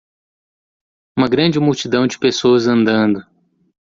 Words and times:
Uma 1.15 1.29
grande 1.29 1.59
multidão 1.59 2.07
de 2.07 2.17
pessoas 2.17 2.65
andando. 2.65 3.23